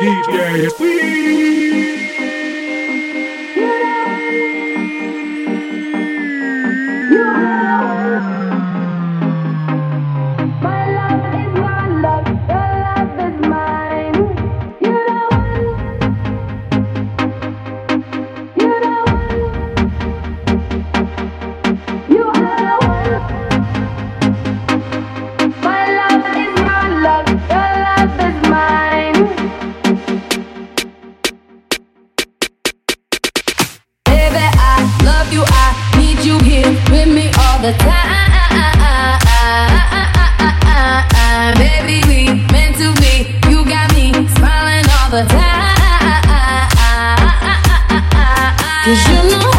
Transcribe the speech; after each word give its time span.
DJ 0.00 0.70
Squeeze. 0.70 1.69
Cause 48.82 49.06
you 49.08 49.28
know 49.28 49.49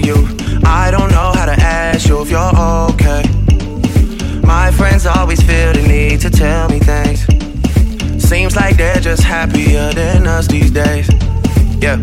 to 0.00 0.06
you. 0.06 0.14
I 0.64 0.90
don't 0.90 1.10
know 1.10 1.32
how 1.34 1.46
to 1.46 1.52
ask 1.52 2.08
you 2.08 2.20
if 2.22 2.30
you're 2.30 2.56
okay. 2.90 3.22
My 4.42 4.70
friends 4.70 5.06
always 5.06 5.40
feel 5.42 5.72
the 5.72 5.84
need 5.86 6.20
to 6.20 6.30
tell 6.30 6.68
me 6.68 6.78
things. 6.78 7.20
Seems 8.22 8.56
like 8.56 8.76
they're 8.76 9.00
just 9.00 9.22
happier 9.22 9.92
than 9.92 10.26
us 10.26 10.46
these 10.48 10.70
days. 10.70 11.08
Yeah. 11.80 11.96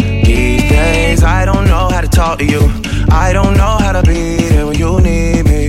These 0.00 0.62
days, 0.68 1.22
I 1.22 1.44
don't 1.44 1.66
know 1.66 1.88
how 1.90 2.00
to 2.00 2.08
talk 2.08 2.38
to 2.38 2.44
you. 2.44 2.62
I 3.10 3.32
don't 3.32 3.56
know 3.56 3.76
how 3.80 3.92
to 3.92 4.02
be 4.02 4.36
there 4.48 4.66
when 4.66 4.78
you 4.78 5.00
need 5.00 5.44
me. 5.44 5.68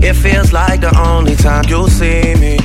It 0.00 0.14
feels 0.14 0.52
like 0.52 0.80
the 0.80 0.94
only 0.98 1.36
time 1.36 1.64
you'll 1.68 1.88
see 1.88 2.34
me 2.34 2.58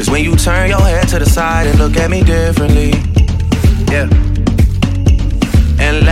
is 0.00 0.10
when 0.10 0.24
you 0.24 0.36
turn 0.36 0.68
your 0.68 0.80
head 0.80 1.08
to 1.08 1.18
the 1.18 1.26
side 1.26 1.66
and 1.66 1.78
look 1.78 1.96
at 1.96 2.10
me 2.10 2.22
differently. 2.22 2.90
Yeah 3.92 4.31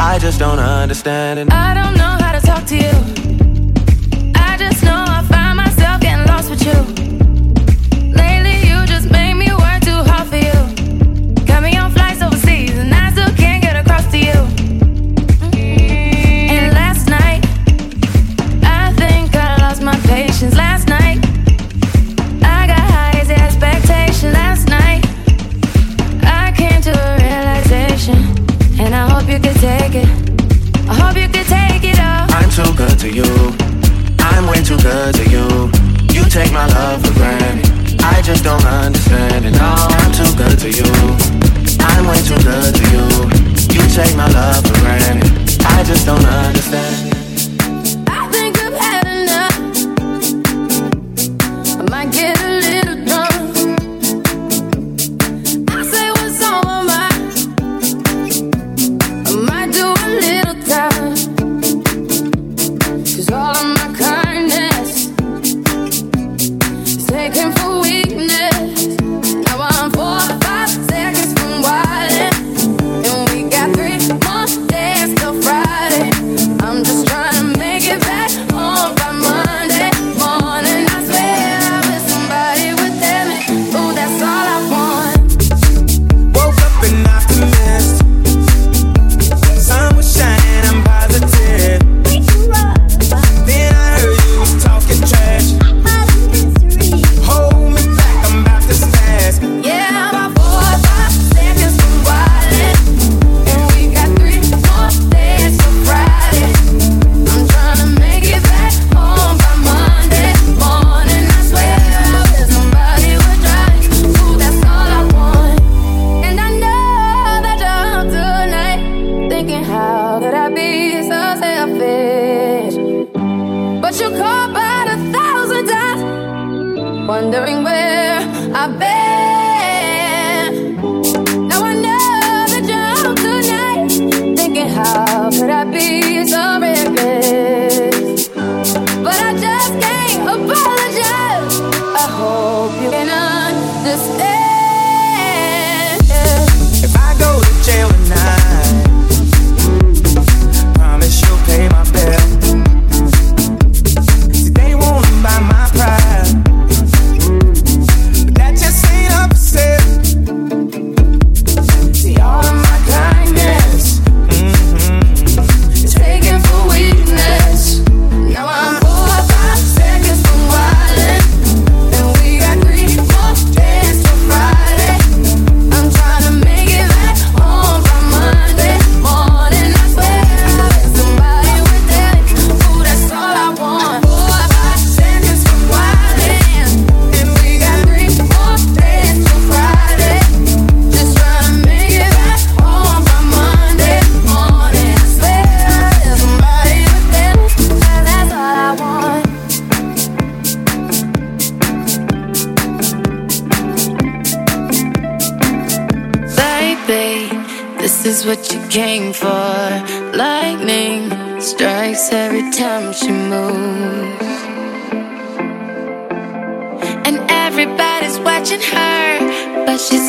I 0.00 0.16
just 0.20 0.38
don't 0.38 0.60
understand 0.60 1.40
it. 1.40 1.52
I 1.52 1.74
don't 1.74 1.94
know 1.96 2.16
how 2.24 2.32
to 2.32 2.40
talk 2.40 2.64
to 2.66 2.76
you. 2.76 4.32
I 4.36 4.56
just 4.56 4.84
know 4.84 5.04
I 5.08 5.24
find 5.28 5.56
myself 5.56 6.00
getting 6.00 6.24
lost 6.26 6.50
with 6.50 6.64
you. 6.64 6.78
Lately, 8.14 8.68
you 8.68 8.86
just 8.86 9.10
made 9.10 9.34
me 9.34 9.50
work 9.50 9.82
too 9.82 10.00
hard 10.08 10.28
for 10.28 10.36
you. 10.36 11.44
Got 11.46 11.64
me 11.64 11.76
on 11.76 11.90
flight. 11.90 12.07
take 29.60 29.94
it. 29.94 30.08
I 30.88 30.94
hope 30.94 31.16
you 31.16 31.28
can 31.28 31.44
take 31.44 31.82
it 31.82 31.98
all. 31.98 32.30
I'm 32.30 32.50
too 32.50 32.70
good 32.78 32.98
to 33.00 33.10
you. 33.10 33.26
I'm 34.20 34.46
way 34.46 34.62
too 34.62 34.78
good 34.78 35.14
to 35.18 35.24
you. 35.28 35.70
You 36.14 36.22
take 36.30 36.52
my 36.52 36.66
love 36.66 37.04
for 37.04 37.12
granted. 37.14 37.66
I 38.00 38.22
just 38.22 38.44
don't 38.44 38.64
understand 38.64 39.44
it. 39.46 39.52
No, 39.52 39.74
I'm 39.98 40.12
too 40.12 40.30
good 40.38 40.58
to 40.62 40.70
you. 40.70 40.90
I'm 41.80 42.06
way 42.06 42.20
too 42.22 42.38
good 42.46 42.74
to 42.74 42.84
you. 42.94 43.04
You 43.74 43.82
take 43.90 44.14
my 44.16 44.28
love 44.30 44.64
for 44.64 44.78
granted. 44.80 45.26
I 45.66 45.82
just 45.82 46.06
don't 46.06 46.24
understand 46.24 47.12
it. 47.12 47.17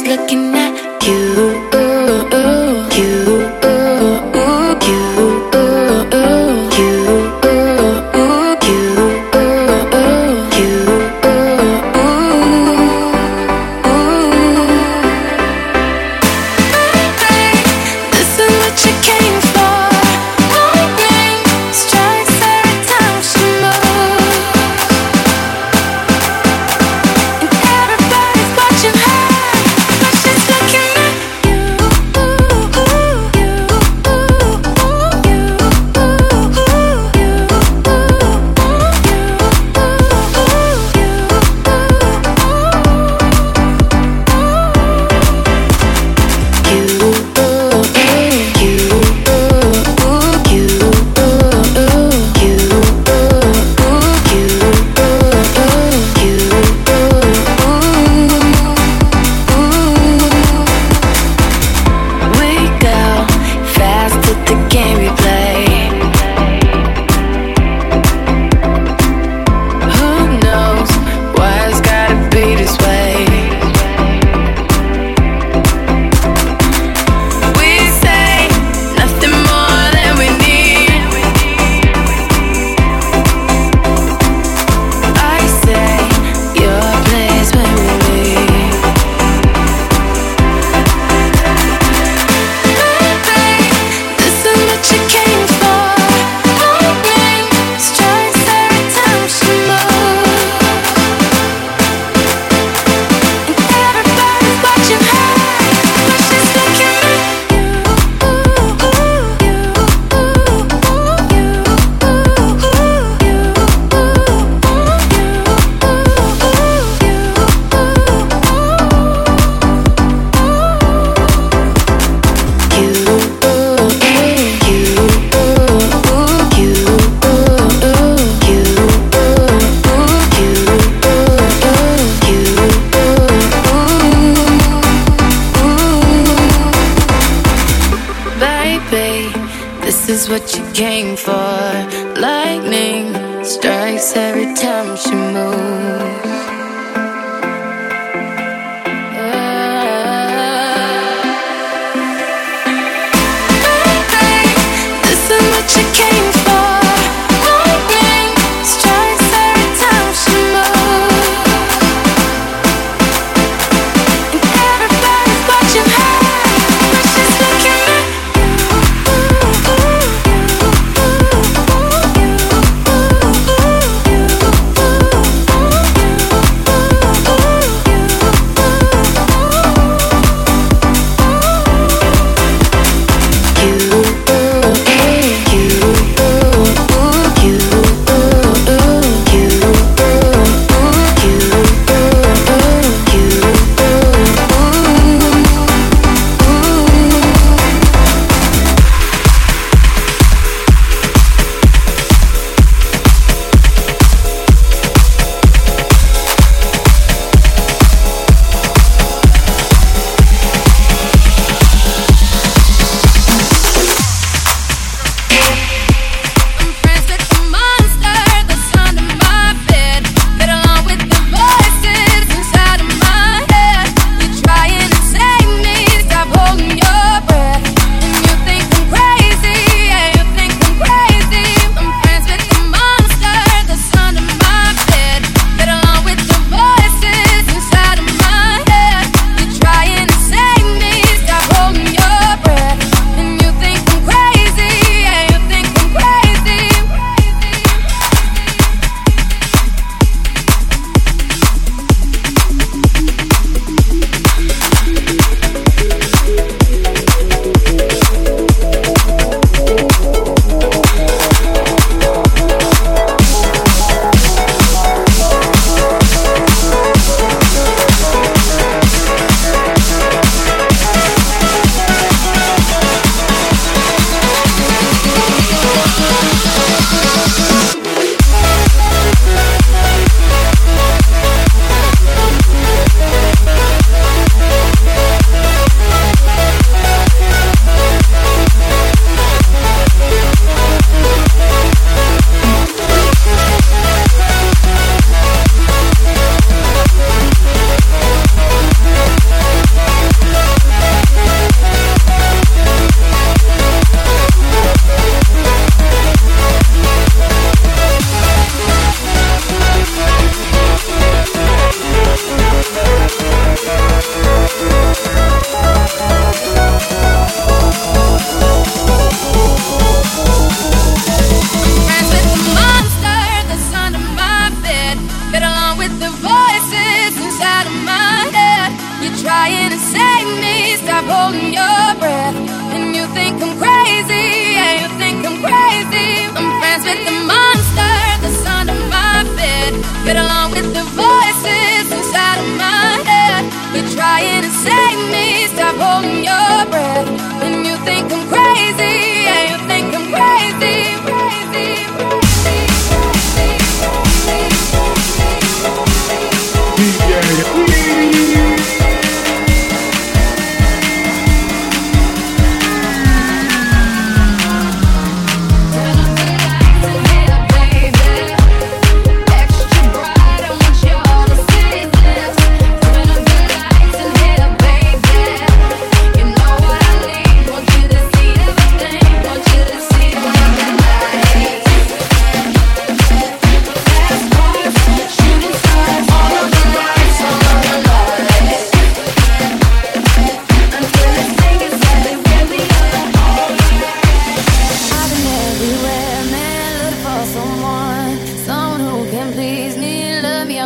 looking 0.10 0.56
at 0.56 0.59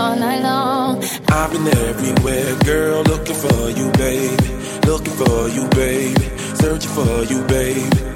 all 0.03 0.15
night 0.17 0.41
long. 0.41 1.03
I've 1.29 1.51
been 1.51 1.67
everywhere, 1.89 2.55
girl, 2.66 3.03
looking 3.03 3.35
for 3.35 3.70
you, 3.70 3.92
baby. 3.92 4.50
Looking 4.85 5.16
for 5.22 5.48
you, 5.55 5.68
baby. 5.70 6.25
Searching 6.61 6.92
for 6.92 7.24
you, 7.24 7.42
baby 7.48 8.12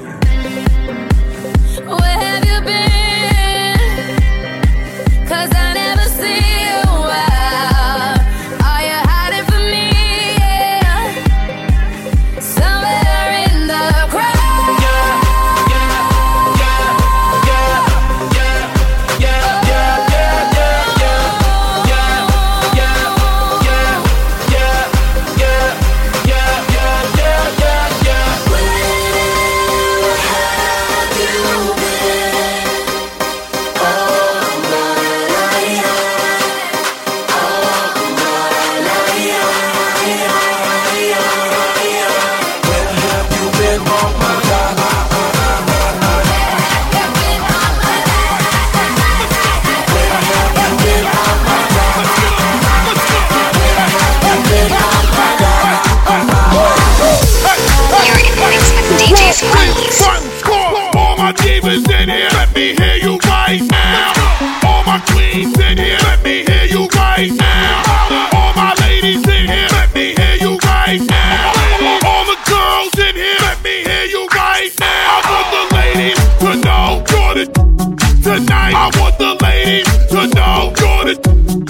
I 78.74 78.90
want 78.98 79.18
the 79.18 79.34
ladies 79.42 79.86
to 80.08 80.26
know 80.36 80.72
you're 80.80 81.04
the 81.08 81.16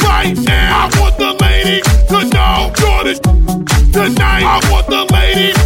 right 0.04 0.36
now. 0.46 0.88
I 0.88 1.00
want 1.00 1.16
the 1.18 1.32
ladies 1.44 1.86
to 2.08 2.18
know 2.34 2.72
you're 2.78 3.04
the 3.04 3.14
tonight. 3.92 4.42
I 4.42 4.60
want 4.70 4.86
the 4.86 5.04
ladies 5.12 5.58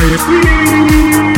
Bye. 0.00 1.29